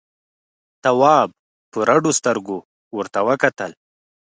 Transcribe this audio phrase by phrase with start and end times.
[0.83, 1.29] تواب
[1.71, 2.57] په رډو سترګو
[2.97, 3.71] ورته وکتل.